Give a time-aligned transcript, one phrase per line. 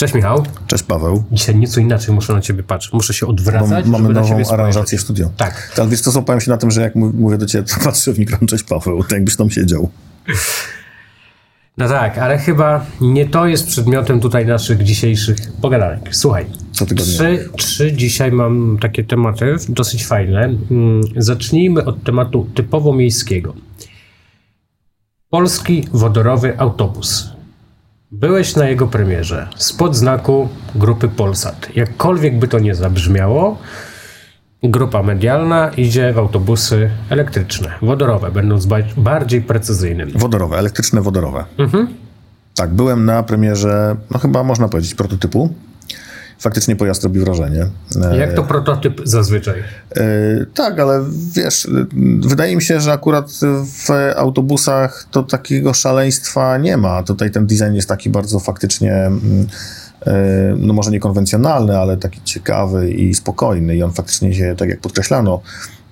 [0.00, 0.44] Cześć Michał.
[0.66, 1.24] Cześć Paweł.
[1.32, 2.92] Dzisiaj nieco inaczej muszę na ciebie patrzeć.
[2.92, 3.84] Muszę się odwracać.
[3.84, 5.30] Bo mamy nową aranżację w studio.
[5.36, 5.72] Tak.
[5.78, 8.12] Ale wiesz co, złapałem się na tym, że jak mów- mówię do ciebie, to patrzę
[8.12, 9.90] w mikrofon, cześć Paweł, tak jakbyś tam siedział.
[11.78, 16.16] No tak, ale chyba nie to jest przedmiotem tutaj naszych dzisiejszych pogadanek.
[16.16, 16.46] Słuchaj.
[16.96, 20.44] Trzy, trzy dzisiaj mam takie tematy dosyć fajne.
[20.70, 23.54] Mm, Zacznijmy od tematu typowo miejskiego.
[25.30, 27.39] Polski wodorowy autobus.
[28.12, 31.68] Byłeś na jego premierze spod znaku grupy Polsat.
[31.76, 33.58] Jakkolwiek by to nie zabrzmiało,
[34.62, 40.10] grupa medialna idzie w autobusy elektryczne, wodorowe, będąc ba- bardziej precyzyjnym.
[40.14, 41.44] Wodorowe, elektryczne wodorowe.
[41.58, 41.88] Mhm.
[42.56, 45.54] Tak, byłem na premierze, no chyba można powiedzieć, prototypu.
[46.40, 47.66] Faktycznie pojazd robi wrażenie.
[48.02, 49.60] E, Jak to prototyp zazwyczaj?
[49.96, 50.04] E,
[50.54, 51.04] tak, ale
[51.34, 51.68] wiesz, e,
[52.28, 53.30] wydaje mi się, że akurat
[53.66, 57.02] w autobusach to takiego szaleństwa nie ma.
[57.02, 59.46] Tutaj ten design jest taki bardzo faktycznie, mm,
[60.06, 60.12] e,
[60.58, 63.76] no może niekonwencjonalny, ale taki ciekawy i spokojny.
[63.76, 65.40] I on faktycznie się, tak jak podkreślano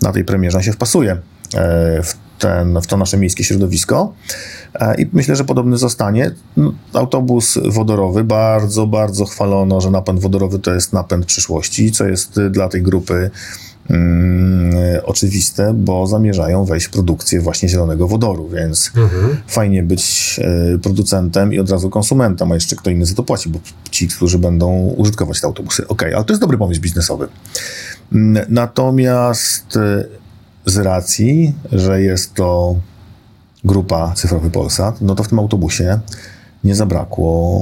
[0.02, 1.18] na tej premierze, się wpasuje e,
[2.02, 4.12] w, ten, w to nasze miejskie środowisko.
[4.74, 6.30] E, I myślę, że podobny zostanie.
[6.92, 12.50] Autobus wodorowy, bardzo, bardzo chwalono, że napęd wodorowy to jest napęd przyszłości, co jest y,
[12.50, 13.30] dla tej grupy
[13.90, 18.92] mm, y, oczywiste, bo zamierzają wejść w produkcję właśnie zielonego wodoru, więc
[19.48, 20.36] fajnie być
[20.74, 23.58] y, producentem i od razu konsumentem, a jeszcze kto inny za to płaci, bo
[23.90, 25.88] ci, którzy będą użytkować te autobusy.
[25.88, 27.28] Okej, ale to jest dobry pomysł biznesowy.
[28.48, 29.78] Natomiast
[30.68, 32.76] z racji, że jest to
[33.64, 36.00] grupa Cyfrowy Polsat, no to w tym autobusie
[36.64, 37.60] nie zabrakło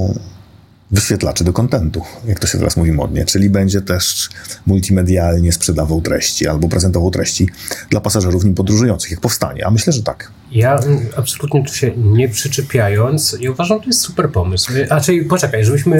[0.91, 4.29] wyświetlaczy do kontentu, jak to się teraz mówi modnie, czyli będzie też
[4.65, 7.49] multimedialnie sprzedawał treści albo prezentował treści
[7.89, 9.65] dla pasażerów nim podróżujących, jak powstanie.
[9.65, 10.31] A myślę, że tak.
[10.51, 14.73] Ja mm, absolutnie tu się nie przyczepiając, ja uważam, że to jest super pomysł.
[14.73, 15.97] Y, A czyli poczekaj, żebyśmy,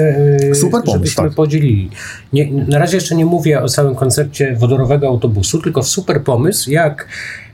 [0.50, 1.34] y, Super pomysł, żebyśmy tak.
[1.34, 1.90] podzielili.
[2.32, 7.02] Nie, na razie jeszcze nie mówię o całym koncepcie wodorowego autobusu, tylko super pomysł, jak
[7.02, 7.47] e,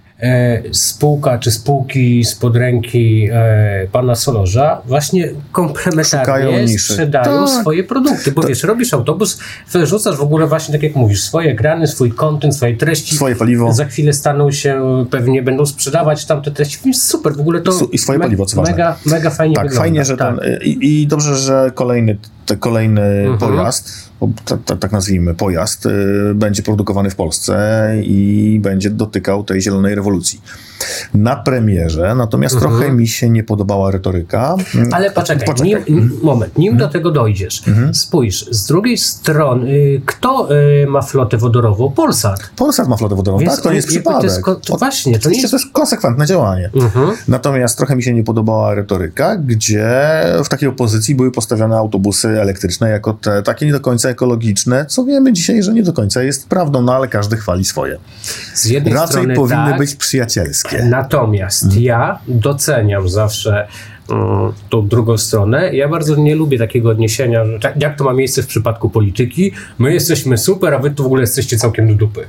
[0.72, 7.60] spółka czy spółki spod ręki e, pana Solorza właśnie komplementarnie sprzedają Tak.
[7.60, 8.32] swoje produkty.
[8.32, 9.40] Bo wiesz, robisz autobus,
[9.72, 13.16] wyrzucasz w ogóle właśnie tak jak mówisz, swoje ekrany, swój content, swoje treści.
[13.16, 13.72] Swoje paliwo.
[13.72, 16.78] Za chwilę staną się, pewnie będą sprzedawać tamte treści.
[16.84, 18.72] Więc Super, w ogóle to i swoje paliwo, co ważne.
[18.72, 19.82] mega, mega fajnie Tak, wygląda.
[19.82, 20.40] fajnie, że tak.
[20.40, 20.58] ten.
[20.62, 22.16] I, I dobrze, że kolejny,
[22.60, 23.38] kolejny Mhm.
[23.38, 24.10] pojazd,
[24.80, 25.90] tak nazwijmy, pojazd, y,
[26.34, 30.40] będzie produkowany w Polsce i będzie dotykał tej zielonej rewolucji.
[31.14, 34.54] Na premierze, natomiast trochę mi się nie podobała retoryka.
[34.58, 34.88] Mhm.
[34.94, 37.62] Ale poczekaj, Nim, nim- moment, nim do tego dojdziesz.
[37.92, 40.48] Spójrz, z drugiej strony, y, kto
[40.82, 41.90] y, ma flotę wodorową?
[41.90, 42.50] Polsat.
[42.56, 43.62] Polsat ma flotę wodorową, Więc tak?
[43.62, 44.46] To nie jest jakby to przypadek.
[44.46, 46.70] jest to właśnie, to nie oczywiście jest- to jest konsekwentne działanie.
[46.74, 47.10] Mhm.
[47.28, 49.90] Natomiast trochę mi się nie podobała retoryka, gdzie
[50.44, 55.04] w takiej opozycji były postawione autobusy elektryczne jako te takie nie do końca ekologiczne, co
[55.04, 57.98] wiemy dzisiaj, że nie do końca jest prawdą, no ale każdy chwali swoje.
[58.54, 60.84] Z jednej Raczej strony powinny tak, być przyjacielskie.
[60.84, 61.82] Natomiast Mhm.
[61.82, 63.68] ja doceniam zawsze
[64.10, 65.74] mm, tą drugą stronę.
[65.74, 69.52] Ja bardzo nie lubię takiego odniesienia, że tak, jak to ma miejsce w przypadku polityki.
[69.78, 72.26] My jesteśmy super, a wy tu w ogóle jesteście całkiem do dupy.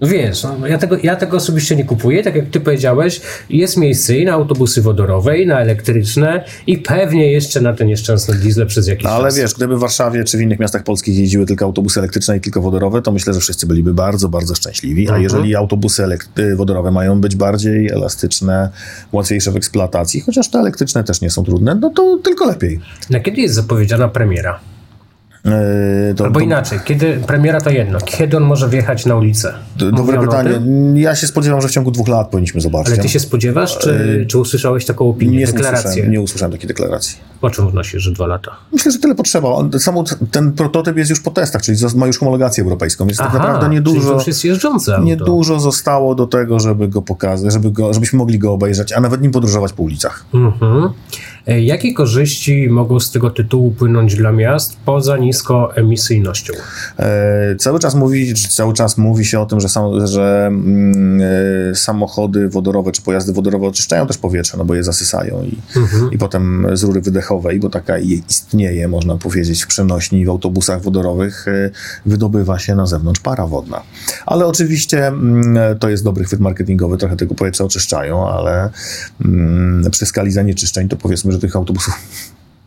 [0.00, 2.22] No Wiesz, no, ja, tego, ja tego osobiście nie kupuję.
[2.22, 7.32] Tak jak ty powiedziałeś, jest miejsce i na autobusy wodorowe, i na elektryczne, i pewnie
[7.32, 9.36] jeszcze na te nieszczęsne diesle przez jakiś No, ale czas.
[9.36, 12.60] wiesz, gdyby w Warszawie czy w innych miastach polskich jeździły tylko autobusy elektryczne i tylko
[12.62, 15.02] wodorowe, to myślę, że wszyscy byliby bardzo, bardzo szczęśliwi.
[15.02, 15.22] A Mhm.
[15.22, 16.04] jeżeli autobusy
[16.38, 18.68] y, wodorowe mają być bardziej elastyczne,
[19.12, 22.80] łatwiejsze w eksploatacji, chociaż te elektryczne też nie są trudne, no to tylko lepiej.
[23.10, 24.60] Na kiedy jest zapowiedziana premiera?
[25.44, 27.98] Yy, to, Albo to, inaczej, kiedy premiera to jedno.
[28.04, 29.54] Kiedy on może wjechać na ulicę?
[29.76, 30.60] dobre pytanie.
[30.94, 32.94] Ja się spodziewam, że w ciągu dwóch lat powinniśmy zobaczyć.
[32.94, 35.90] Ale ty się spodziewasz, czy, czy usłyszałeś taką opinię, nie deklarację?
[35.90, 37.18] usłyszałem, nie usłyszałem takiej deklaracji.
[37.40, 38.56] Po czym wnosisz, że dwa lata?
[38.72, 39.48] Myślę, że tyle potrzeba.
[39.78, 43.38] Samo ten prototyp jest już po testach, czyli ma już homologację europejską, więc tak Aha,
[43.38, 45.04] naprawdę czyli to niedużo, już jest jeżdżące auto.
[45.04, 49.22] niedużo zostało do tego, żeby go pokazać, żeby go, żebyśmy mogli go obejrzeć, a nawet
[49.22, 50.24] nim podróżować po ulicach.
[50.34, 50.90] Mhm.
[51.46, 56.52] E, Jakie korzyści mogą z tego tytułu płynąć dla miast poza niskoemisyjnością?
[56.98, 61.20] E, cały, czas mówi, cały czas mówi się o tym, że, sam, że mm,
[61.70, 65.58] e, samochody wodorowe czy pojazdy wodorowe oczyszczają też powietrze, no bo je zasysają i,
[66.14, 71.48] i potem z rury wydechowej, bo taka istnieje, można powiedzieć, w przenośni w autobusach wodorowych
[71.48, 71.70] e,
[72.06, 73.82] wydobywa się na zewnątrz para wodna.
[74.26, 78.70] Ale oczywiście mm, to jest dobry chwyt marketingowy, trochę tego powietrza oczyszczają, ale
[79.24, 81.94] mm, przy skali zanieczyszczeń to powiedzmy, że tych autobusów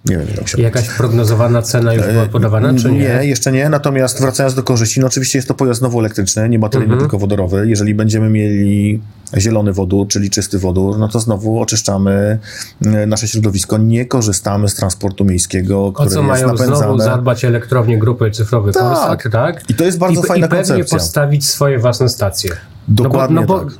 [0.06, 3.00] Nie wiem, jak się Jakaś prognozowana cena już była podawana, czy nie?
[3.00, 3.70] Nie, jeszcze nie.
[3.70, 7.02] Natomiast wracając do korzyści, no oczywiście jest to pojazd znowu elektryczny, nie bateryjny, Mhm.
[7.10, 7.66] tylko wodorowy.
[7.68, 9.02] Jeżeli będziemy mieli
[9.38, 12.40] zielony wodór, czyli czysty wodór, no to znowu oczyszczamy
[12.86, 13.78] e, nasze środowisko.
[13.78, 18.74] Nie korzystamy z transportu miejskiego, O który co jest mają znowu zadbać elektrownie grupy cyfrowej
[18.74, 18.84] Tak.
[18.84, 19.70] Polsat, tak?
[19.70, 20.98] I to jest bardzo I, fajna I pewnie koncepcja.
[20.98, 22.52] postawić swoje własne stacje.
[22.88, 23.80] Dokładnie no bo, no bo tak.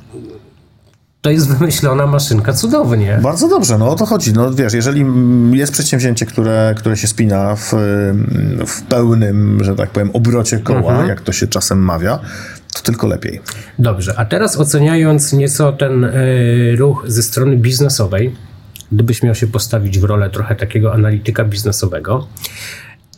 [1.24, 3.18] To jest wymyślona maszynka cudownie.
[3.22, 4.32] Bardzo dobrze, no o to chodzi.
[4.32, 5.04] No wiesz, jeżeli
[5.52, 7.72] jest przedsięwzięcie, które, które się spina w,
[8.66, 11.08] w pełnym, że tak powiem, obrocie koła, Mhm.
[11.08, 12.18] jak to się czasem mawia,
[12.74, 13.40] to tylko lepiej.
[13.78, 18.36] Dobrze, a teraz oceniając nieco ten y, ruch ze strony biznesowej,
[18.92, 22.26] gdybyś miał się postawić w rolę trochę takiego analityka biznesowego,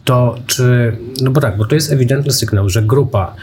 [0.04, 3.34] to czy, no bo tak, bo to jest ewidentny sygnał, że grupa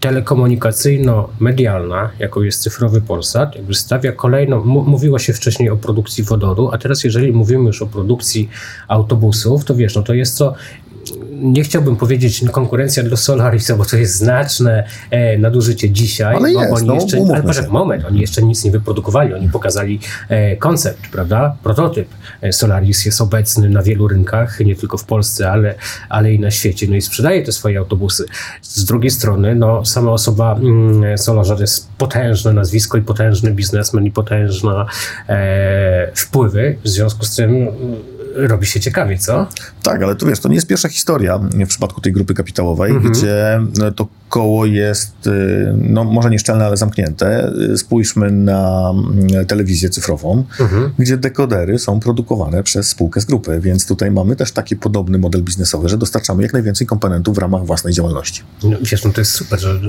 [0.00, 6.78] telekomunikacyjno-medialna, jaką jest cyfrowy Polsat, jakby stawia kolejną, mówiło się wcześniej o produkcji wodoru, a
[6.78, 8.48] teraz jeżeli mówimy już o produkcji
[8.88, 10.54] autobusów, to wiesz, no to jest to
[11.38, 16.36] nie chciałbym powiedzieć konkurencja dla Solarisa, bo to jest znaczne e, nadużycie dzisiaj.
[16.36, 19.48] Ale bo jest, oni no, jeszcze, ale poczekaj, moment, oni jeszcze nic nie wyprodukowali, oni
[19.48, 21.56] pokazali e, koncept, prawda?
[21.62, 22.08] Prototyp.
[22.42, 25.74] E, Solaris jest obecny na wielu rynkach, nie tylko w Polsce, ale,
[26.08, 28.24] ale i na świecie, no i sprzedaje te swoje autobusy.
[28.62, 34.06] Z drugiej strony, no sama osoba mm, Solarza to jest potężne nazwisko i potężny biznesmen
[34.06, 34.84] i potężne
[35.28, 37.68] e, wpływy, w związku z tym
[38.34, 39.46] robi się ciekawie, co?
[39.82, 43.12] Tak, ale tu wiesz, to nie jest pierwsza historia w przypadku tej grupy kapitałowej, Mhm.
[43.14, 47.52] gdzie no, to koło jest, y, no może nieszczelne, ale zamknięte.
[47.72, 50.90] Y, Spójrzmy na mm, telewizję cyfrową, Mhm.
[50.98, 55.42] gdzie dekodery są produkowane przez spółkę z grupy, więc tutaj mamy też taki podobny model
[55.42, 58.42] biznesowy, że dostarczamy jak najwięcej komponentów w ramach własnej działalności.
[58.64, 59.80] No, wiesz, no to jest super, że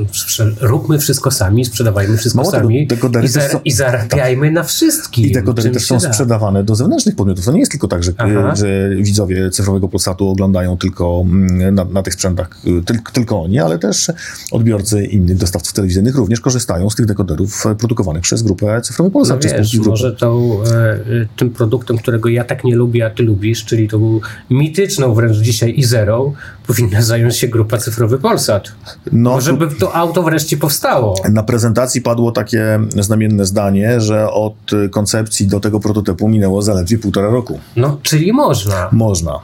[0.62, 4.64] róbmy wszystko sami, sprzedawajmy wszystko Mało tego, sami dekodery i, zar- są- i zarabiajmy na
[4.64, 5.26] wszystkim.
[5.26, 6.14] I dekodery też są da.
[6.14, 7.46] sprzedawane do zewnętrznych podmiotów.
[7.46, 8.12] To nie jest tylko tak, że,
[8.54, 13.60] że widzowie cyfrowego Polsatu oglądają tylko mm, na, na tych sprzętach y, tylko, tylko oni,
[13.60, 14.12] ale też
[14.52, 19.44] odbiorcy innych dostawców telewizyjnych również korzystają z tych dekoderów e, produkowanych przez grupę cyfrowy Polsat.
[19.44, 19.90] No wiesz, grupy.
[19.90, 21.00] może tą, e, e,
[21.38, 25.74] tym produktem, którego ja tak nie lubię, a ty lubisz, czyli tą mityczną wręcz dzisiaj
[25.78, 26.34] Izerą,
[26.68, 28.72] powinna zająć się grupa cyfrowy Polsat.
[29.12, 31.16] No, Bo żeby to auto wreszcie powstało.
[31.32, 37.30] Na prezentacji padło takie znamienne zdanie, że od koncepcji do tego prototypu minęło zaledwie półtora
[37.30, 37.60] roku.
[37.76, 38.90] No, czyli można.
[38.92, 39.40] Można.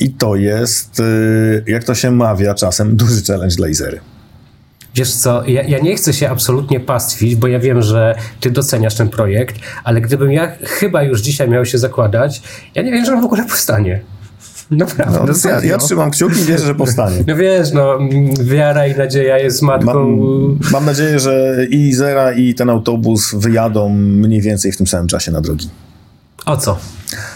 [0.00, 4.00] I to jest, y, jak to się mawia czasem, duży challenge dla Izery.
[4.94, 8.94] Wiesz co, ja, ja nie chcę się absolutnie pastwić, bo ja wiem, że ty doceniasz
[8.94, 12.42] ten projekt, ale gdybym ja chyba już dzisiaj miał się zakładać,
[12.74, 14.00] ja nie wiem, że on w ogóle powstanie.
[14.70, 15.32] Naprawdę.
[15.44, 17.16] No, ja, ja trzymam kciuki i wierzę, że powstanie.
[17.26, 17.98] No wiesz, no,
[18.44, 20.16] wiara i nadzieja jest matką...
[20.16, 25.06] Mam, mam nadzieję, że i Izera, i ten autobus wyjadą mniej więcej w tym samym
[25.06, 25.68] czasie na drogi.
[26.46, 26.76] O co?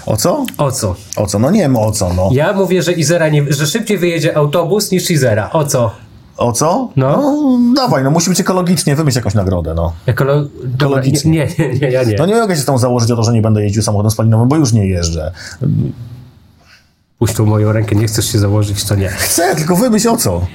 [0.07, 0.47] O co?
[0.59, 0.97] O co?
[1.17, 1.39] O co?
[1.39, 2.29] No nie wiem o co, no.
[2.33, 5.51] Ja mówię, że Izera nie, że szybciej wyjedzie autobus niż Izera.
[5.53, 5.91] O co?
[6.37, 6.89] O co?
[6.97, 7.35] No.
[7.77, 9.93] dawaj, no musi być ekologicznie, wymyśl jakąś nagrodę, no.
[10.07, 10.45] Ekolo...
[10.75, 11.31] Ekologicznie.
[11.31, 12.17] nie, nie, nie, ja nie.
[12.19, 14.49] No nie mogę się z tą założyć o to, że nie będę jeździł samochodem spalinowym,
[14.49, 15.33] bo już nie jeżdżę.
[17.19, 19.09] Puść tą moją rękę, nie chcesz się założyć, to nie.
[19.09, 20.47] Chcę, tylko wymyśl o co.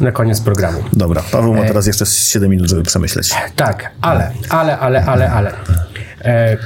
[0.00, 0.78] Na koniec programu.
[0.92, 3.34] Dobra, Paweł ma teraz jeszcze 7 minut, żeby przemyśleć.
[3.56, 5.52] Tak, ale, ale, ale, ale, ale.
[6.24, 6.56] E,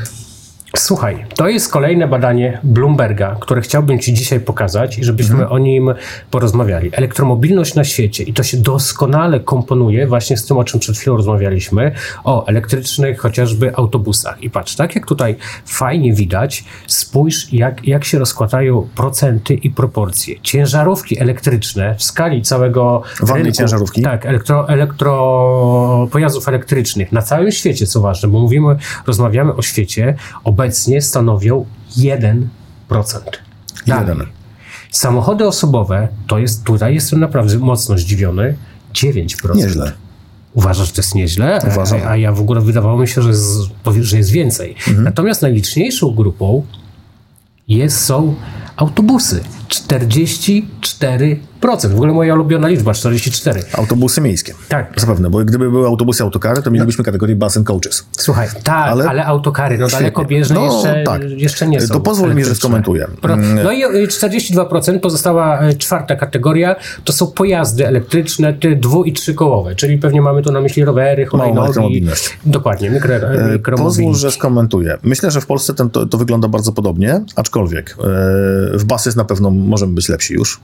[0.76, 5.94] słuchaj, to jest kolejne badanie Bloomberga, które chciałbym Ci dzisiaj pokazać i żebyśmy o nim
[6.30, 6.90] porozmawiali.
[6.92, 11.16] Elektromobilność na świecie i to się doskonale komponuje właśnie z tym, o czym przed chwilą
[11.16, 11.92] rozmawialiśmy,
[12.24, 14.42] o elektrycznych chociażby autobusach.
[14.42, 15.36] I patrz, tak jak tutaj
[15.66, 20.40] fajnie widać, spójrz jak, jak się rozkładają procenty i proporcje.
[20.42, 23.02] Ciężarówki elektryczne w skali całego
[23.34, 24.02] rynku, ciężarówki?
[24.02, 30.14] tak, elektro, elektro pojazdów elektrycznych na całym świecie, co ważne, bo mówimy, rozmawiamy o świecie,
[30.64, 31.64] obecnie stanowią
[31.96, 32.46] 1%.
[33.86, 34.08] Dalej.
[34.08, 34.26] Jeden.
[34.90, 38.56] Samochody osobowe, to jest, tutaj jestem naprawdę mocno zdziwiony,
[38.94, 39.56] 9%.
[39.56, 39.92] Nieźle.
[40.54, 41.60] Uważasz, że to jest nieźle?
[41.72, 42.00] Uważam.
[42.04, 43.50] A, a ja w ogóle wydawało mi się, że jest,
[44.00, 44.74] że jest więcej.
[44.88, 45.04] Mhm.
[45.04, 46.64] Natomiast najliczniejszą grupą
[47.68, 48.34] jest, są
[48.76, 49.44] autobusy.
[49.82, 51.88] 44%.
[51.88, 53.62] W ogóle moja ulubiona liczba, 44.
[53.72, 54.54] Autobusy miejskie.
[54.68, 54.92] Tak.
[54.96, 58.06] Zapewne, bo gdyby były autobusy autokary, to mielibyśmy kategorię bus and coaches.
[58.12, 61.22] Słuchaj, tak, ale, Ale- autokary, no dalekobieżne No, jeszcze, tak.
[61.30, 61.94] jeszcze nie są.
[61.94, 63.06] To pozwól mi, że skomentuję.
[63.22, 63.58] Mm.
[63.64, 69.12] no i y, 42% pozostała y, czwarta kategoria, to są pojazdy elektryczne, ty dwu- i
[69.12, 71.58] trzykołowe, czyli pewnie mamy tu na myśli rowery, hulajnogi.
[71.60, 72.38] elektromobilność.
[72.46, 74.20] Dokładnie, mikro, E, Pozwól, mikromobilność.
[74.20, 74.98] że skomentuję.
[75.02, 77.94] Myślę, że w Polsce ten, to, to wygląda bardzo podobnie, aczkolwiek e,
[78.78, 80.60] w basy na pewno możemy być lepsi już.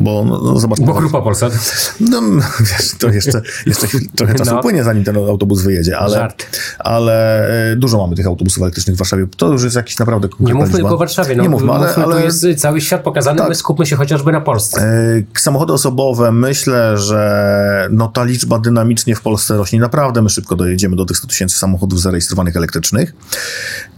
[0.00, 0.80] Bo no, no, zobacz...
[0.80, 1.52] Bo Grupa Polsat.
[2.00, 2.20] No,
[2.60, 3.86] wiesz, to jeszcze, jeszcze
[4.16, 4.62] trochę czasu no.
[4.62, 6.46] płynie, zanim ten autobus wyjedzie, ale, Żart.
[6.78, 9.26] ale e, dużo mamy tych autobusów elektrycznych w Warszawie.
[9.36, 12.16] To już jest jakiś naprawdę Nie mówmy tylko o Warszawie, no, nie mówmy, ale, ale...
[12.16, 13.48] tu jest cały świat pokazany, tak.
[13.48, 14.82] my skupmy się chociażby na Polsce.
[14.82, 19.80] E, samochody osobowe, myślę, że no, ta liczba dynamicznie w Polsce rośnie.
[19.80, 23.14] Naprawdę my szybko dojedziemy do tych 100 tysięcy samochodów zarejestrowanych elektrycznych.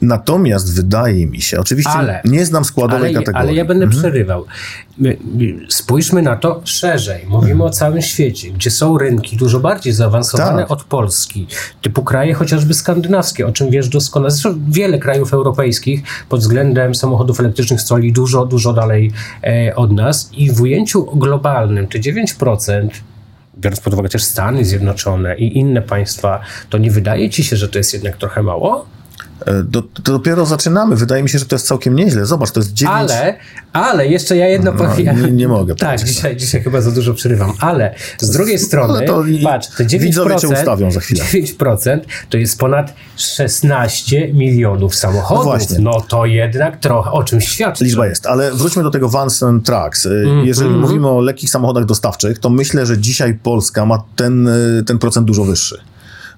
[0.02, 3.48] Natomiast wydaje mi się, oczywiście ale, nie znam składowej ale, kategorii.
[3.48, 4.02] Ale ja będę mhm.
[4.02, 4.44] przerywał.
[5.68, 7.26] Spójrzmy na to szerzej.
[7.28, 10.70] Mówimy o całym świecie, gdzie są rynki dużo bardziej zaawansowane tak.
[10.70, 11.46] od Polski,
[11.82, 14.30] typu kraje chociażby skandynawskie, o czym wiesz doskonale.
[14.30, 19.12] Zresztą wiele krajów europejskich pod względem samochodów elektrycznych stoi dużo, dużo dalej
[19.44, 22.88] e, od nas i w ujęciu globalnym te 9%
[23.58, 27.68] biorąc pod uwagę też Stany Zjednoczone i inne państwa, to nie wydaje ci się, że
[27.68, 28.86] to jest jednak trochę mało?
[29.46, 30.96] E, do, to dopiero zaczynamy.
[30.96, 32.26] Wydaje mi się, że to jest całkiem nieźle.
[32.26, 32.94] Zobacz, to jest 9...
[32.94, 33.36] Ale,
[33.72, 35.22] ale jeszcze ja jedno no, powiem.
[35.22, 35.74] Nie, nie mogę.
[35.90, 37.52] Tak, dzisiaj, dzisiaj chyba za dużo przerywam.
[37.60, 41.24] Ale z drugiej strony, to patrz, te 9%, widzowie cię ustawią za chwilę.
[41.24, 45.44] 9% to jest ponad 16 milionów samochodów.
[45.44, 45.78] No, właśnie.
[45.78, 47.84] no to jednak trochę o czym świadczy.
[47.84, 50.06] Liczba jest, ale wróćmy do tego Vans and Trucks.
[50.06, 50.80] Mm, Jeżeli mm.
[50.80, 54.52] mówimy o lekkich samochodach dostawczych, to myślę, że dzisiaj Polska ma ten, e,
[54.86, 55.89] ten procent dużo wyższy.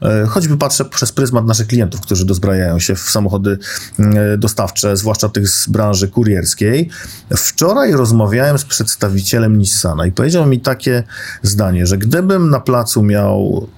[0.02, 3.58] E, choćby patrzę przez pryzmat naszych klientów, którzy dozbrajają się w samochody
[3.98, 6.88] e, dostawcze, zwłaszcza tych z branży kurierskiej.
[7.36, 11.02] Wczoraj rozmawiałem z przedstawicielem Nissana i powiedział mi takie
[11.42, 13.68] zdanie, że gdybym na placu miał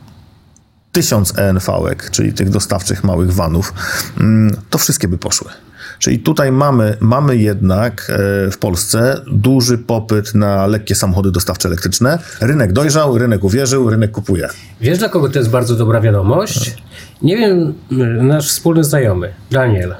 [0.92, 3.74] tysiąc ENV-ek, czyli tych dostawczych małych vanów,
[4.20, 5.50] mm, to wszystkie by poszły.
[5.98, 8.12] Czyli tutaj mamy, mamy jednak
[8.46, 12.18] e, w Polsce duży popyt na lekkie samochody dostawcze elektryczne.
[12.40, 14.48] Rynek dojrzał, rynek uwierzył, rynek kupuje.
[14.80, 16.76] Wiesz, dla kogo to jest bardzo dobra wiadomość?
[17.22, 17.74] Nie wiem,
[18.22, 19.94] nasz wspólny znajomy, Daniel,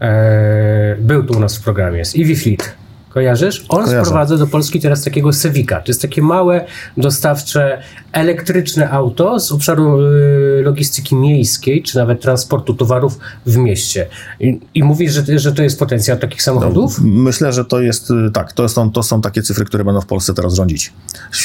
[0.00, 2.81] e, był tu u nas w programie z EV Fleet.
[3.14, 3.64] Kojarzysz?
[3.68, 4.04] On Kojarzę.
[4.04, 5.80] sprowadza do Polski teraz takiego Sevika.
[5.80, 6.64] To jest takie małe,
[6.96, 14.06] dostawcze, elektryczne auto z obszaru y, logistyki miejskiej, czy nawet transportu towarów w mieście.
[14.40, 16.98] I, i mówisz, że, że to jest potencjał takich samochodów?
[16.98, 20.00] No, myślę, że to jest, y, tak, to są, to są takie cyfry, które będą
[20.00, 20.92] w Polsce teraz rządzić.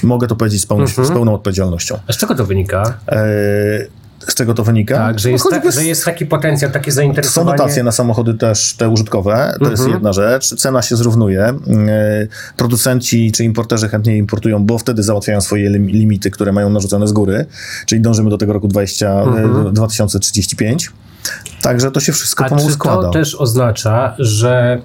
[0.03, 1.07] Mogę to powiedzieć z pełną, mhm.
[1.07, 1.99] z pełną odpowiedzialnością.
[2.07, 2.97] A z czego to wynika?
[3.07, 3.96] E
[4.27, 4.97] z czego to wynika?
[4.97, 7.57] Tak, że jest, no, tak, że jest taki potencjał, takie zainteresowanie.
[7.57, 9.71] Są dotacje na samochody też te użytkowe, to mhm.
[9.71, 10.55] jest jedna rzecz.
[10.55, 11.43] Cena się zrównuje.
[11.43, 11.55] E,
[12.57, 17.45] producenci czy importerzy chętnie importują, bo wtedy załatwiają swoje limity, które mają narzucone z góry,
[17.85, 19.73] czyli dążymy do tego roku 20, e, mhm.
[19.73, 20.91] 2035.
[21.61, 23.01] Także to się wszystko A pomału składa.
[23.01, 24.81] to też oznacza, że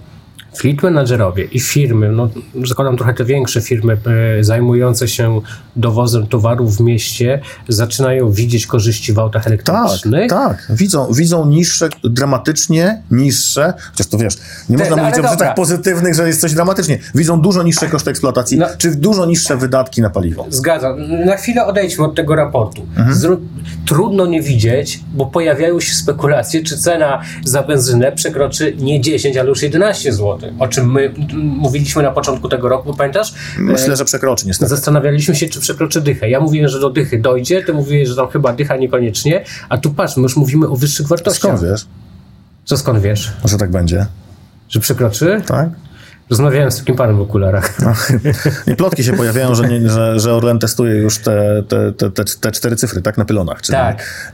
[0.54, 2.28] fleet managerowie i firmy, no
[2.64, 3.96] zakładam trochę te większe firmy
[4.38, 5.40] e, zajmujące się
[5.76, 10.30] dowozem towarów w mieście, zaczynają widzieć korzyści w autach elektrycznych.
[10.30, 10.76] Tak, tak.
[10.76, 14.34] Widzą, widzą niższe, dramatycznie niższe, chociaż to wiesz,
[14.68, 16.98] nie można mówić o rzeczach pozytywnych, że jest coś dramatycznie.
[17.14, 20.46] Widzą dużo niższe koszty eksploatacji, no, czy dużo niższe wydatki na paliwo.
[20.48, 21.24] Zgadzam.
[21.24, 22.86] Na chwilę odejdźmy od tego raportu.
[22.96, 23.36] Mhm.
[23.86, 29.48] Trudno nie widzieć, bo pojawiają się spekulacje, czy cena za benzynę przekroczy nie 10, ale
[29.48, 33.34] już 11 zł o czym my mówiliśmy na początku tego roku, pamiętasz?
[33.58, 34.70] Myślę, że przekroczy niestety.
[34.70, 36.30] Zastanawialiśmy się, czy przekroczy dychę.
[36.30, 39.90] Ja mówiłem, że do dychy dojdzie, ty mówiłeś, że tam chyba dycha niekoniecznie, a tu
[39.94, 41.58] patrz, my już mówimy o wyższych wartościach.
[41.58, 41.86] Skąd wiesz?
[42.64, 43.32] Co skąd wiesz?
[43.42, 44.06] Może tak będzie.
[44.68, 45.42] Że przekroczy?
[45.46, 45.68] Tak.
[46.32, 47.80] Rozmawiałem z takim panem w okularach.
[47.80, 47.92] No,
[48.72, 52.24] I plotki się pojawiają, że, nie, że, że Orlen testuje już te, te, te, te,
[52.40, 53.62] te cztery cyfry, tak, na pylonach.
[53.62, 54.32] Czyli tak.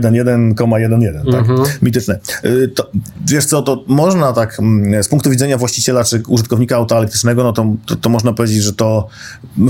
[0.00, 1.40] 1,1,11, tak?
[1.40, 1.68] Mhm.
[1.82, 2.18] Mityczne.
[2.42, 2.90] E, to,
[3.26, 7.52] wiesz co, to można tak mm, z punktu widzenia właściciela czy użytkownika auta elektrycznego, no
[7.52, 9.08] to, to, to można powiedzieć, że to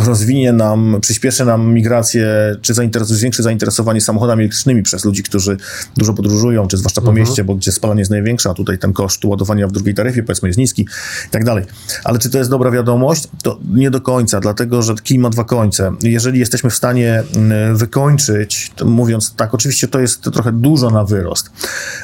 [0.06, 2.26] rozwinie nam, przyspieszy nam migrację,
[2.62, 5.56] czy zainteres zwiększy zainteresowanie samochodami elektrycznymi przez ludzi, którzy
[5.97, 7.26] dużo podróżują, czy zwłaszcza po mhm.
[7.26, 10.49] mieście, bo gdzie spalanie jest największe, a tutaj ten koszt ładowania w drugiej taryfie, powiedzmy,
[10.49, 10.82] jest niski
[11.26, 11.67] i tak dalej.
[12.04, 13.28] Ale czy to jest dobra wiadomość?
[13.42, 15.92] To nie do końca, dlatego że kij ma dwa końce.
[16.02, 21.50] Jeżeli jesteśmy w stanie mm, wykończyć, mówiąc tak, oczywiście to jest trochę dużo na wyrost,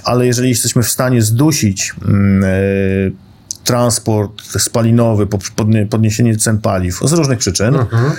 [0.04, 2.49] ale jeżeli jesteśmy w stanie zdusić mm, e,
[3.64, 5.26] transport spalinowy,
[5.90, 8.12] podniesienie cen paliw z różnych przyczyn, mhm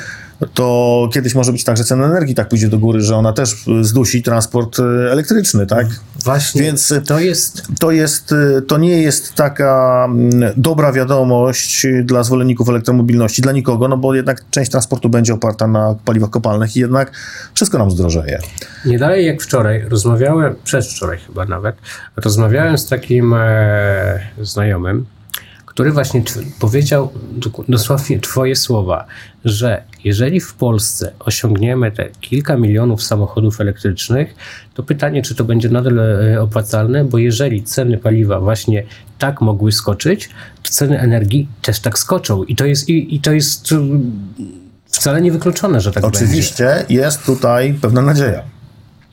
[0.53, 3.65] to kiedyś może być tak, że cena energii tak pójdzie do góry, że ona też
[3.81, 5.87] zdusi transport e, elektryczny, tak?
[6.23, 6.61] Właśnie.
[6.61, 7.67] Więc to jest...
[7.79, 8.33] To, jest,
[8.67, 14.49] to nie jest taka mm, dobra wiadomość dla zwolenników elektromobilności, dla nikogo, no bo jednak
[14.49, 17.11] część transportu będzie oparta na paliwach kopalnych i jednak
[17.53, 18.39] wszystko nam zdrożeje.
[18.85, 21.75] Nie dalej jak wczoraj, rozmawiałem, przedwczoraj chyba nawet,
[22.15, 25.05] rozmawiałem z takim e, znajomym,
[25.65, 26.23] który właśnie
[26.59, 27.11] powiedział
[27.67, 29.05] dosłownie twoje słowa,
[29.45, 34.35] że jeżeli w Polsce osiągniemy te kilka milionów samochodów elektrycznych,
[34.74, 38.83] to pytanie, czy to będzie nadal e, opłacalne, bo jeżeli ceny paliwa właśnie
[39.19, 40.29] tak mogły skoczyć,
[40.63, 42.43] to ceny energii też tak skoczą.
[42.43, 44.12] I to jest, i, i to jest mm,
[44.85, 46.93] wcale niewykluczone, że tak Oczywiście będzie.
[46.93, 48.54] jest tutaj pewna nadzieja.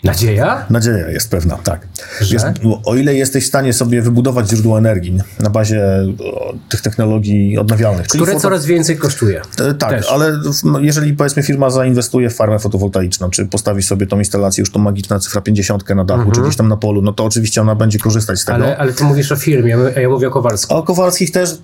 [0.05, 0.67] Nadzieja?
[0.71, 1.89] Nadzieja jest pewna, tak.
[2.21, 2.35] Że?
[2.35, 2.47] Jest,
[2.85, 5.83] o ile jesteś w stanie sobie wybudować źródło energii na bazie
[6.19, 8.07] o, tych technologii odnawialnych.
[8.07, 8.41] Które foto...
[8.41, 9.41] coraz więcej kosztuje.
[9.61, 10.11] E, tak, Też.
[10.11, 14.71] ale w, jeżeli powiedzmy firma zainwestuje w farmę fotowoltaiczną, czy postawi sobie tą instalację, już
[14.71, 16.35] tą magiczną cyfra 50 na dachu, mhm.
[16.35, 18.65] czy gdzieś tam na polu, no to oczywiście ona będzie korzystać z tego.
[18.65, 20.77] Ale, ale ty mówisz o firmie, a ja mówię o Kowalskich.
[20.77, 21.59] O Kowalskich też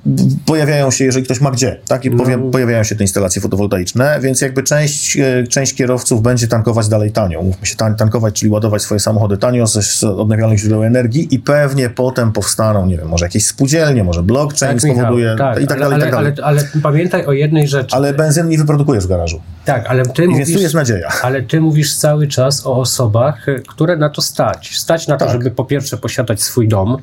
[0.47, 2.05] pojawiają się, jeżeli ktoś ma gdzie, tak?
[2.05, 2.25] I no.
[2.53, 7.43] pojawiają się te instalacje fotowoltaiczne, więc jakby część, e, część kierowców będzie tankować dalej tanio.
[7.43, 12.33] Mówmy się, tankować czyli ładować swoje samochody tanio z, odnawialnych źródeł energii i pewnie potem
[12.33, 15.99] powstaną, nie wiem, może jakieś spółdzielnie, może blockchain tak, spowoduje tak, i tak dalej, ale,
[15.99, 16.33] i tak dalej.
[16.37, 17.97] Ale, ale, ale, pamiętaj o jednej rzeczy.
[17.97, 19.41] Ale benzyny nie wyprodukujesz w garażu.
[19.65, 20.47] Tak, ale ty I mówisz...
[20.47, 21.09] Więc tu jest nadzieja.
[21.23, 24.79] Ale ty mówisz cały czas o osobach, które na to stać.
[24.79, 25.35] Stać na to, tak.
[25.35, 26.97] żeby po pierwsze posiadać swój dom,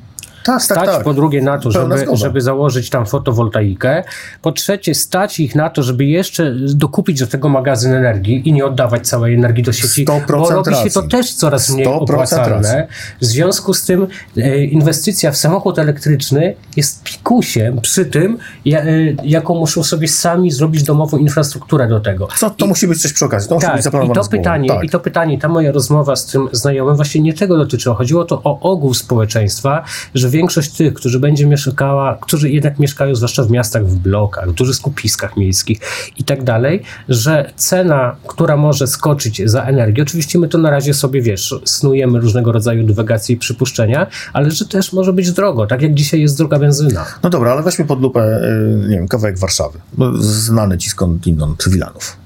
[0.46, 1.04] tak, stać tak, tak.
[1.04, 4.04] po drugie na to, żeby, żeby założyć tam fotowoltaikę,
[4.42, 8.66] po trzecie stać ich na to, żeby jeszcze dokupić do tego magazyn energii i nie
[8.66, 10.84] oddawać całej energii do sieci, bo robi racji.
[10.84, 12.88] się to też coraz mniej opłacalne.
[13.22, 18.38] W związku z tym e, inwestycja w samochód elektryczny jest pikusiem przy tym,
[18.68, 18.86] e,
[19.24, 22.28] jaką muszą sobie sami zrobić domową infrastrukturę do tego.
[22.38, 24.30] Co, to I, musi być coś przy okazji, to musi tak, być zaplanowane i to
[24.30, 24.84] pytanie, tak.
[24.84, 27.96] I to pytanie, ta moja rozmowa z tym znajomym właśnie nie tego dotyczyło.
[27.96, 29.84] Chodziło to o ogół społeczeństwa,
[30.16, 34.54] że większość tych, którzy będzie mieszkała, którzy jednak mieszkają zwłaszcza w miastach, w blokach, w
[34.54, 35.80] dużych skupiskach miejskich
[36.18, 40.94] i tak dalej, że cena, która może skoczyć za energię, oczywiście my to na razie
[40.94, 45.82] sobie, wiesz, snujemy różnego rodzaju dywagacje i przypuszczenia, ale że też może być drogo, tak
[45.82, 47.06] jak dzisiaj jest droga benzyna.
[47.24, 48.42] No dobra, ale weźmy pod lupę,
[48.84, 49.80] y, nie wiem, kawałek Warszawy,
[50.20, 52.18] znany ci skądinąd Wilanów.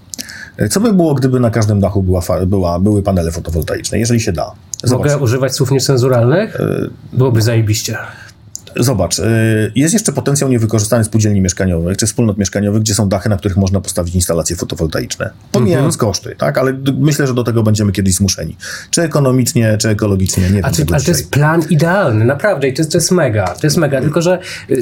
[0.61, 4.31] Y, co by było, gdyby na każdym dachu była, była, były panele fotowoltaiczne, jeżeli się
[4.31, 4.51] da?
[4.83, 5.11] Zobacz.
[5.11, 6.55] Mogę używać słów niecenzuralnych?
[6.59, 7.97] Y, Byłoby zajebiście.
[8.75, 13.37] Zobacz, y, jest jeszcze potencjał niewykorzystany spółdzielni mieszkaniowych czy wspólnot mieszkaniowych, gdzie są dachy, na
[13.37, 15.29] których można postawić instalacje fotowoltaiczne.
[15.51, 16.09] Pomijając mhm.
[16.09, 16.57] koszty, tak?
[16.57, 18.55] Ale myślę, że do tego będziemy kiedyś zmuszeni.
[18.91, 20.65] Czy ekonomicznie, czy ekologicznie, nie wiem.
[20.65, 22.67] A czy, ale to jest plan idealny, naprawdę.
[22.67, 23.47] I to, to jest mega.
[23.47, 24.39] To jest mega, tylko że...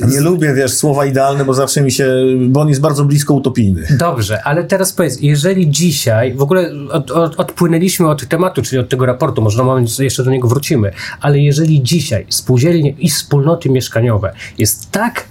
[0.07, 2.09] Nie lubię, wiesz, słowa idealne, bo zawsze mi się...
[2.47, 3.87] bo on jest bardzo blisko utopijny.
[3.89, 8.89] Dobrze, ale teraz powiedz, jeżeli dzisiaj, w ogóle od, od, odpłynęliśmy od tematu, czyli od
[8.89, 10.91] tego raportu, może na moment jeszcze do niego wrócimy,
[11.21, 14.33] ale jeżeli dzisiaj spółdzielnie i wspólnoty mieszkaniowe.
[14.57, 15.25] Jest tak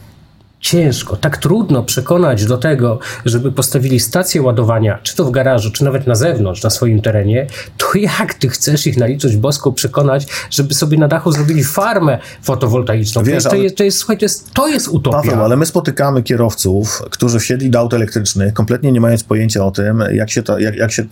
[0.60, 5.84] ciężko, tak trudno przekonać do tego, żeby postawili stację ładowania, czy to w garażu, czy
[5.84, 10.26] nawet na zewnątrz, na swoim terenie, to jak ty chcesz ich na litość boską przekonać,
[10.50, 13.22] żeby sobie na dachu zrobili farmę fotowoltaiczną?
[13.22, 15.22] Wiesz, to, jest, to, jest, słuchaj, to jest, to jest utopia.
[15.22, 19.70] Paweł, ale my spotykamy kierowców, którzy wsiedli do aut elektrycznych, kompletnie nie mając pojęcia o
[19.70, 21.04] tym, jak się to, jak, jak się,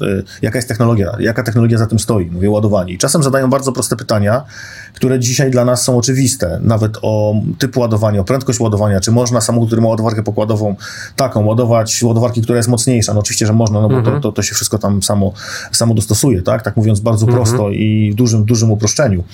[0.42, 2.92] jaka jest technologia, jaka technologia za tym stoi, mówię ładowanie.
[2.92, 4.44] I czasem zadają bardzo proste pytania,
[4.94, 9.33] które dzisiaj dla nas są oczywiste, nawet o typ ładowania, o prędkość ładowania, czy można
[9.40, 10.76] samochód, który ma ładowarkę pokładową
[11.16, 13.14] taką, ładować ładowarki, która jest mocniejsza.
[13.14, 14.16] No oczywiście, że można, no bo mhm.
[14.16, 15.32] to, to, to, się wszystko tam samo,
[15.72, 16.62] samo dostosuje, tak?
[16.62, 17.44] Tak mówiąc bardzo mhm.
[17.44, 19.24] prosto i w dużym, dużym uproszczeniu.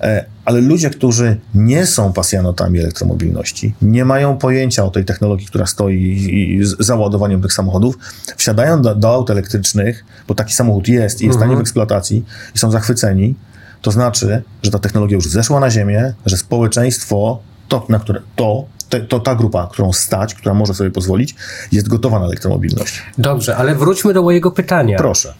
[0.00, 5.66] E, ale ludzie, którzy nie są pasjonatami elektromobilności, nie mają pojęcia o tej technologii, która
[5.66, 7.98] stoi za ładowaniem tych samochodów,
[8.36, 11.50] wsiadają do, do aut elektrycznych, bo taki samochód jest i jest mhm.
[11.50, 13.34] tani w eksploatacji i są zachwyceni,
[13.82, 18.64] to znaczy, że ta technologia już zeszła na ziemię, że społeczeństwo, to, na które, to,
[18.88, 21.34] te, to ta grupa, którą stać, która może sobie pozwolić,
[21.72, 23.02] jest gotowa na elektromobilność.
[23.18, 24.98] Dobrze, ale wróćmy do mojego pytania.
[24.98, 25.34] Proszę.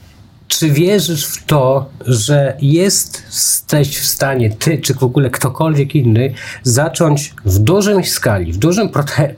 [0.49, 7.35] Czy wierzysz w to, że jesteś w stanie, ty czy w ogóle ktokolwiek inny, zacząć
[7.45, 8.89] w dużej skali, w dużym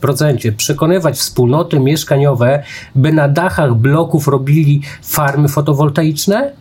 [0.01, 2.63] procencie przekonywać wspólnoty mieszkaniowe,
[2.95, 6.53] by na dachach bloków robili farmy fotowoltaiczne?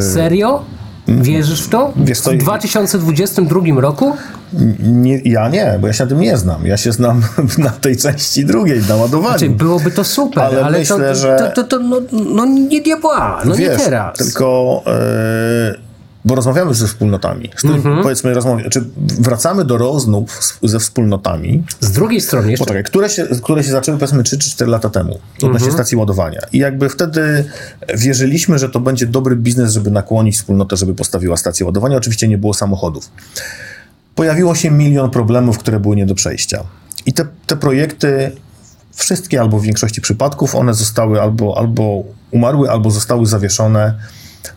[0.00, 0.64] Serio?
[1.10, 1.92] Wierzysz w to?
[1.96, 2.30] Wiesz, to...
[2.30, 4.16] W 2022 roku?
[4.82, 6.66] Nie, ja nie, bo ja się na tym nie znam.
[6.66, 7.22] Ja się znam
[7.58, 9.38] na tej części drugiej, na ładowaniu.
[9.38, 11.52] Znaczy, byłoby to super, ale, ale myślę, to, że...
[11.54, 14.18] to, to, to no, no, nie diabła, no Wiesz, nie teraz.
[14.18, 14.82] Tylko...
[14.86, 15.89] Yy
[16.24, 18.02] bo rozmawiamy ze wspólnotami, z którymi mm-hmm.
[18.02, 21.62] powiedzmy rozmawiamy, czy wracamy do rozmów ze wspólnotami.
[21.80, 22.64] Z drugiej strony jeszcze.
[22.64, 25.72] Poczekaj, które się, które się zaczęły powiedzmy 3 czy 4 lata temu odnośnie mm-hmm.
[25.72, 26.40] stacji ładowania.
[26.52, 27.44] I jakby wtedy
[27.94, 31.96] wierzyliśmy, że to będzie dobry biznes, żeby nakłonić wspólnotę, żeby postawiła stację ładowania.
[31.96, 33.10] Oczywiście nie było samochodów.
[34.14, 36.64] Pojawiło się milion problemów, które były nie do przejścia.
[37.06, 38.32] I te, te projekty
[38.94, 43.94] wszystkie albo w większości przypadków one zostały albo, albo umarły, albo zostały zawieszone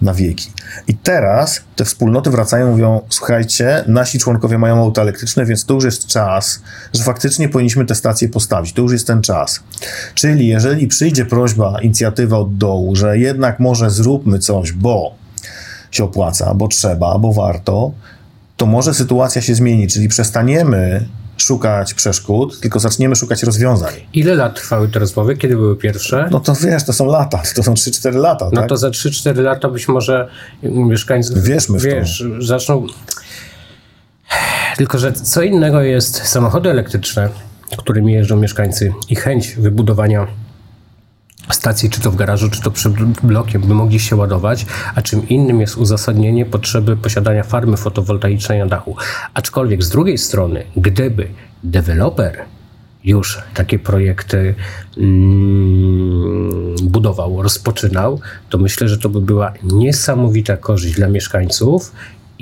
[0.02, 0.52] na wieki.
[0.88, 5.84] I teraz te wspólnoty wracają mówią, słuchajcie, nasi członkowie mają auto elektryczne, więc to już
[5.84, 6.62] jest czas,
[6.94, 8.74] że faktycznie powinniśmy te stacje postawić.
[8.74, 9.60] To już jest ten czas.
[10.16, 15.16] Czyli jeżeli przyjdzie prośba, inicjatywa od dołu, że jednak może zróbmy coś, bo
[15.92, 17.92] się opłaca, bo trzeba, bo warto,
[18.58, 21.06] to może sytuacja się zmieni, czyli przestaniemy
[21.38, 23.94] szukać przeszkód, tylko zaczniemy szukać rozwiązań.
[24.14, 25.38] Ile lat trwały te rozmowy?
[25.38, 26.30] Kiedy były pierwsze?
[26.32, 28.46] No to wiesz, to są lata, to są 3-4 lata.
[28.54, 28.70] No tak?
[28.70, 30.30] to za 3-4 lata być może
[30.64, 32.88] mieszkańcy Wierzmy w wiesz, zaczną.
[34.78, 37.30] Tylko, że co innego jest samochody elektryczne,
[37.78, 40.28] którymi jeżdżą mieszkańcy i chęć wybudowania
[41.52, 45.30] stacji, czy to w garażu, czy to przed blokiem, by mogli się ładować, a czym
[45.30, 48.96] innym jest uzasadnienie potrzeby posiadania farmy fotowoltaicznej na dachu.
[49.34, 51.28] Aczkolwiek z drugiej strony, gdyby
[51.64, 52.46] deweloper
[53.04, 54.56] już takie projekty
[54.98, 61.92] mm, budował, rozpoczynał, to myślę, że to by była niesamowita korzyść dla mieszkańców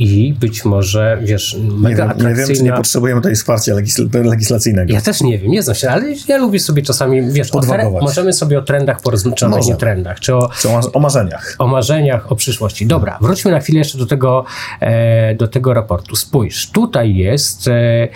[0.02, 2.30] i być może, wiesz, mega nie, atrakcyjna...
[2.30, 4.94] nie wiem, czy nie potrzebujemy tutaj wsparcia legisl- legislacyjnego.
[4.94, 7.62] Ja też nie wiem, nie znam się, ale ja lubię sobie czasami, wiesz, o
[8.02, 9.78] możemy sobie o trendach porozmawiać, o Możemy.
[9.78, 11.56] trendach, czy o, Są o, o marzeniach.
[11.60, 12.86] o marzeniach, o przyszłości.
[12.88, 14.46] Dobra, wróćmy na chwilę jeszcze do tego,
[14.80, 16.16] e, do tego raportu.
[16.16, 18.08] Spójrz, tutaj jest e,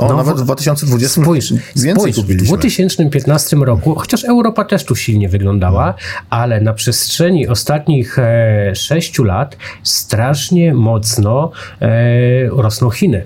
[0.00, 2.48] O, No, nawet w 2020 Spójrz, więcej spójrz, w kupiliśmy.
[2.48, 5.94] 2015 roku, chociaż Europa też tu silnie wyglądała,
[6.30, 13.24] ale na przestrzeni ostatnich e, sześciu lat strasznie mocno e, rosną Chiny.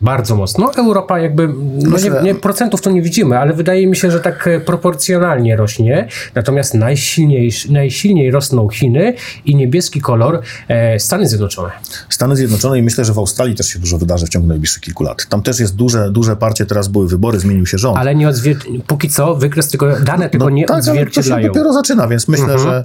[0.00, 0.70] Bardzo mocno.
[0.76, 1.48] Europa jakby,
[1.82, 5.56] no nie, nie, procentów to nie widzimy, ale wydaje mi się, że tak e, proporcjonalnie
[5.56, 6.08] rośnie.
[6.34, 11.70] Natomiast najsilniej, najsilniej rosną Chiny i niebieski kolor e, Stany Zjednoczone.
[12.08, 15.04] Stany Zjednoczone i myślę, że w Australii też się dużo wydarzy w ciągu najbliższych kilku
[15.04, 15.26] lat.
[15.28, 17.98] Tam też jest duże, duże parcie, teraz były wybory, zmienił się rząd.
[17.98, 21.46] Ale nie odzwier- póki co wykres tego, dane tego nie tak, ale to się odzwierciedlają.
[21.48, 22.60] dopiero zaczyna, więc myślę, Mhm.
[22.62, 22.84] że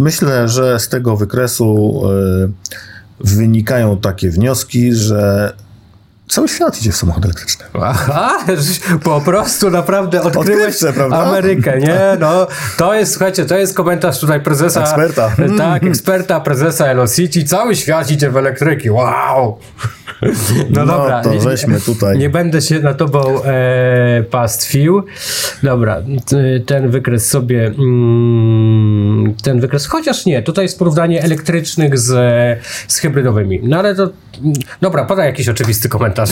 [0.00, 2.00] myślę, że z tego wykresu
[2.44, 2.50] y,
[3.20, 5.52] wynikają takie wnioski, że
[6.28, 7.64] cały świat idzie w samochody elektryczne.
[7.82, 8.38] Aha,
[9.02, 10.76] po prostu naprawdę odkryłeś?
[11.12, 12.00] Amerykę, nie?
[12.20, 14.80] No, to jest, słuchajcie, to jest komentarz tutaj prezesa.
[14.80, 15.30] Eksperta.
[15.58, 17.44] Tak, eksperta, prezesa Elocity.
[17.44, 19.58] Cały świat idzie w elektryki, wow!
[20.22, 20.28] No,
[20.70, 21.22] No dobra.
[21.22, 22.18] to nie- weźmy tutaj.
[22.18, 25.02] Nie będę się na tobą e, pastwił.
[25.62, 26.02] Dobra,
[26.66, 32.08] ten wykres sobie, mm, ten wykres, chociaż nie, tutaj jest porównanie elektrycznych z,
[32.88, 33.60] z hybrydowymi.
[33.62, 36.30] No ale to, mm, dobra, podaj jakiś oczywisty komentarz.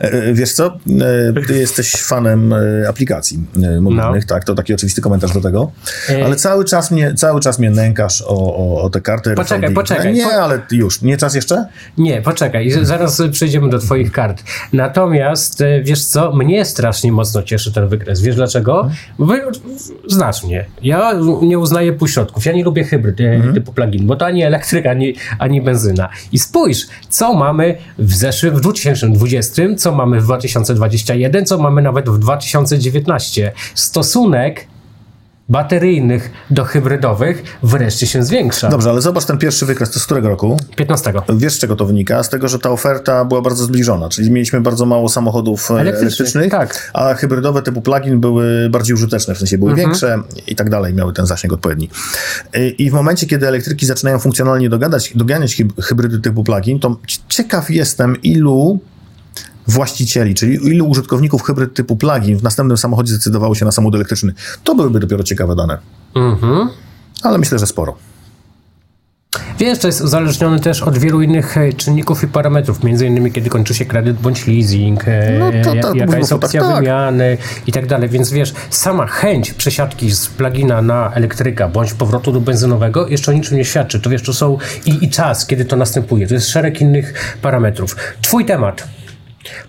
[0.00, 5.00] E, Wiesz co, E, ty jesteś fanem e, aplikacji e, mobilnych, tak, to taki oczywisty
[5.00, 5.70] komentarz do tego,
[6.10, 6.24] E.
[6.24, 9.74] ale cały czas mnie, cały czas mnie nękasz o, o, o te karty Poczekaj, RFID.
[9.74, 11.66] poczekaj, Nie, po- ale już, nie czas jeszcze?
[11.98, 14.42] Nie, poczekaj, zaraz przejdziemy do twoich kart.
[14.72, 18.20] Natomiast, e, wiesz co, mnie strasznie mocno cieszy ten wykres.
[18.20, 18.90] Wiesz dlaczego?
[19.18, 19.34] Bo
[20.08, 20.64] znasz mnie.
[20.82, 21.12] Ja
[21.46, 22.44] nie uznaję półśrodków.
[22.46, 26.08] Ja nie lubię hybryd e, typu plug-in, bo to ani elektryk, ani, ani benzyna.
[26.32, 32.08] I spójrz, co mamy w zeszłym, w 2020, co mamy w 2021, co mamy nawet
[32.08, 33.52] w 2019.
[33.74, 34.71] Stosunek
[35.48, 38.68] bateryjnych do hybrydowych wreszcie się zwiększa.
[38.68, 40.56] Dobrze, ale zobacz ten pierwszy wykres, to z którego roku?
[40.76, 41.12] 15.
[41.36, 42.22] Wiesz, z czego to wynika?
[42.22, 46.02] Z tego, że ta oferta była bardzo zbliżona, czyli mieliśmy bardzo mało samochodów e, Elektrycznych,
[46.02, 46.90] elektrycznych, tak.
[46.94, 51.12] a hybrydowe typu plug-in były bardziej użyteczne, w sensie były większe i tak dalej, miały
[51.12, 51.88] ten zasięg odpowiedni.
[52.54, 56.96] I- I w momencie, kiedy elektryki zaczynają funkcjonalnie dogadać, doganiać hyb- hybrydy typu plug-in, to
[57.28, 58.80] ciekaw jestem, ilu
[59.66, 64.32] właścicieli, czyli ilu użytkowników hybryd typu plug-in w następnym samochodzie zdecydowało się na samochód elektryczny.
[64.64, 65.78] To byłyby dopiero ciekawe dane.
[66.14, 66.68] Mhm.
[67.22, 67.96] Ale myślę, że sporo.
[69.58, 73.50] Wiesz, to jest uzależnione też od wielu innych e, czynników i parametrów, między innymi kiedy
[73.50, 76.70] kończy się kredyt bądź leasing, e, No to- to- ja- to jaka jest opcja tak,
[76.70, 76.78] tak.
[76.80, 82.32] wymiany i tak dalej, więc wiesz, sama chęć przesiadki z plugina na elektryka bądź powrotu
[82.32, 84.00] do benzynowego jeszcze o niczym nie świadczy.
[84.00, 87.96] To wiesz, to są i, i czas, kiedy to następuje, to jest szereg innych parametrów.
[88.22, 88.88] Twój temat.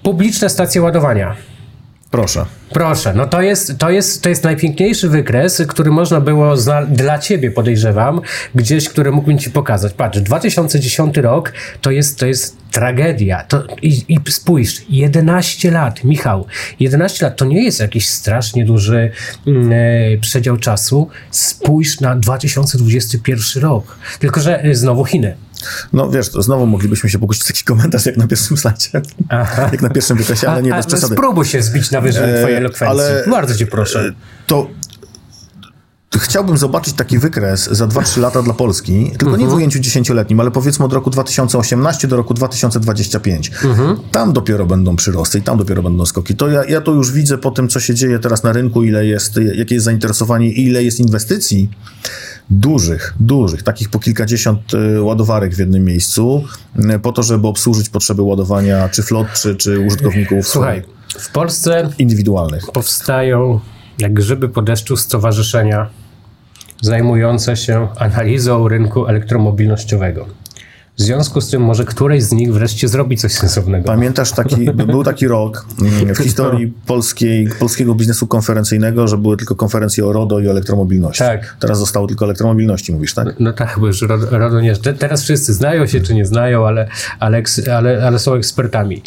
[0.03, 1.35] Publiczne stacje ładowania.
[2.13, 2.45] Proszę.
[2.69, 6.55] Proszę, no to jest, to jest, to jest najpiękniejszy wykres, który można było
[6.87, 8.21] dla ciebie, podejrzewam,
[8.55, 9.93] gdzieś, który mógłbym ci pokazać.
[9.93, 13.43] Patrz, 2010 rok to jest, to jest tragedia.
[13.43, 16.45] To, i, I spójrz, 11 lat, Michał,
[16.79, 19.11] 11 lat to nie jest jakiś strasznie duży
[19.47, 21.09] e, przedział czasu.
[21.31, 23.97] Spójrz na 2021 rok.
[24.19, 25.35] Tylko, że e, znowu Chiny.
[25.93, 28.89] No wiesz, to znowu moglibyśmy się pokusić taki komentarz jak na pierwszym slajdzie,
[29.29, 29.69] Aha.
[29.71, 31.13] jak na pierwszym wykresie, ale nie bez przesady.
[31.15, 32.87] Spróbuj się zbić na wyżyny E, twojej elokwencji.
[32.87, 34.13] ale- Bardzo cię proszę.
[34.47, 34.67] To
[36.19, 39.41] chciałbym zobaczyć taki wykres za 2-3 lata dla Polski, tylko Mhm.
[39.41, 43.51] nie w ujęciu dziesięcioletnim, ale powiedzmy od roku 2018 do roku 2025.
[43.63, 43.97] Mhm.
[44.11, 46.35] Tam dopiero będą przyrosty i tam dopiero będą skoki.
[46.35, 49.05] To ja, ja to już widzę po tym, co się dzieje teraz na rynku, ile
[49.05, 51.69] jest, jakie jest zainteresowanie i ile jest inwestycji
[52.49, 56.43] dużych, dużych, takich po kilkadziesiąt y, ładowarek w jednym miejscu,
[56.95, 60.81] y, po to, żeby obsłużyć potrzeby ładowania czy flot, czy, czy użytkowników Słuchaj,
[61.19, 62.65] w Polsce indywidualnych.
[62.73, 63.59] powstają
[63.99, 65.89] jak grzyby po deszczu stowarzyszenia
[66.81, 70.25] zajmujące się analizą rynku elektromobilnościowego.
[70.97, 73.85] W związku z tym może któreś z nich wreszcie zrobi coś sensownego.
[73.85, 79.55] Pamiętasz, taki, był taki rok mm, w historii polskiej, polskiego biznesu konferencyjnego, że były tylko
[79.55, 81.19] konferencje o RODO i o elektromobilności.
[81.19, 81.57] Tak.
[81.59, 83.39] Teraz zostało tylko elektromobilności, mówisz, tak?
[83.39, 84.75] No tak, bo już Ro- RODO nie...
[84.75, 86.87] te- Teraz wszyscy znają się, czy nie znają, ale,
[87.19, 87.43] ale,
[87.75, 89.03] ale, ale są ekspertami.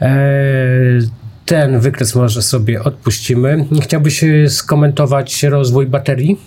[0.00, 1.08] Eee,
[1.46, 3.66] ten wykres może sobie odpuścimy.
[3.82, 6.40] Chciałbyś e, skomentować rozwój baterii?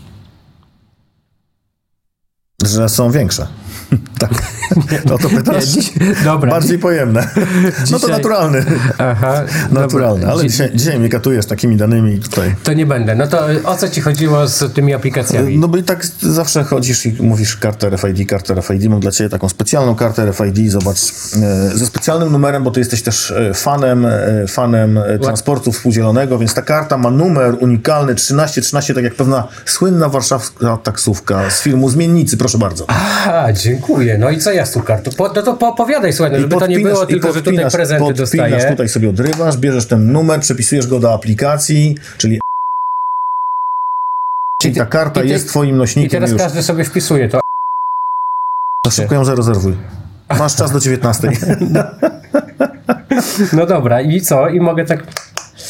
[2.65, 3.47] Że są większe.
[4.19, 4.29] tak.
[5.05, 5.65] No to pytasz?
[5.65, 6.51] dziś- dobra.
[6.51, 7.27] Bardziej pojemne.
[7.91, 8.65] No to naturalny.
[8.97, 10.19] Aha, Naturalny.
[10.19, 10.33] dobra.
[10.33, 12.55] Ale Dzi- dzisiaj, dzisiaj mnie katujesz takimi danymi tutaj.
[12.63, 13.15] To nie będę.
[13.15, 15.57] No to o co ci chodziło z tymi aplikacjami?
[15.57, 18.89] No bo i tak zawsze chodzisz i mówisz kartę RFID, kartę RFID.
[18.89, 20.71] Mam dla ciebie taką specjalną kartę RFID.
[20.71, 26.37] Zobacz, e, ze specjalnym numerem, bo ty jesteś też e, fanem, e, fanem transportu współdzielonego,
[26.39, 31.89] więc ta karta ma numer unikalny 1313, tak jak pewna słynna warszawska taksówka z filmu
[31.89, 32.37] Zmiennicy.
[32.37, 32.85] Proszę bardzo.
[32.89, 33.78] A, dziękuję.
[34.19, 35.11] No i co ja z tą kartą?
[35.17, 38.05] Po, no to poopowiadaj, słuchaj, no, żeby to nie było i tylko, że tutaj prezenty
[38.05, 38.71] podpinasz, dostaję.
[38.71, 42.35] tutaj sobie odrywasz, bierzesz ten numer, przepisujesz go do aplikacji, czyli
[44.65, 46.41] I ty- ta karta i ty- jest twoim I nośnikiem teraz już.
[46.41, 47.39] każdy sobie wpisuje to.
[48.85, 49.77] To szybko ją zarezerwuj.
[50.39, 51.29] Masz czas do 19.
[53.53, 54.49] No dobra, i co?
[54.49, 55.03] I mogę tak...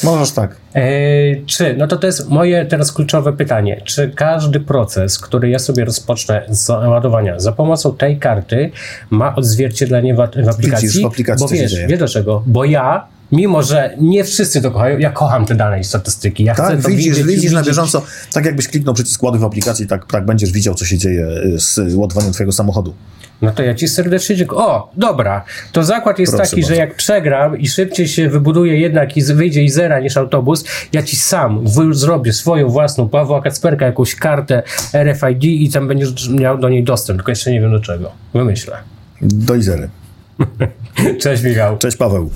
[0.04, 0.56] Możesz tak.
[0.76, 0.82] E,
[1.46, 3.82] czy, no to to jest moje teraz kluczowe pytanie.
[3.86, 8.72] Czy każdy proces, który ja sobie rozpocznę z ładowania za pomocą tej karty
[9.10, 10.88] ma odzwierciedlenie w, w aplikacji?
[10.88, 12.44] Widzisz, w aplikacji Bo wiesz, wiesz dlaczego?
[12.46, 16.44] Bo ja, mimo że nie wszyscy to kochają, ja kocham te dane i statystyki.
[16.44, 17.72] Ja chcę Tak, widzisz, widzieć, widzisz na widzieć.
[17.72, 18.02] bieżąco.
[18.34, 21.60] Tak jakbyś kliknął przycisk ładuj w aplikacji, tak, tak będziesz widział, co się dzieje y,
[21.60, 22.94] z ładowaniem twojego samochodu.
[23.42, 24.62] No to ja ci serdecznie dziękuję.
[24.62, 25.44] O, dobra.
[25.72, 26.82] To zakład jest Proszę taki, że bardzo.
[26.82, 30.64] jak przegram i szybciej się wybuduje jednak i wyjdzie i zera niż autobus,
[30.94, 34.64] ja ci sam zrobię swoją własną Pawła Kacperka, jakąś kartę
[34.94, 38.12] RFID i tam będziesz miał do niej dostęp, tylko jeszcze nie wiem do czego.
[38.34, 38.78] Wymyślę.
[39.22, 39.90] Do Izery.
[41.22, 41.78] Cześć Michał.
[41.78, 42.30] Cześć Paweł.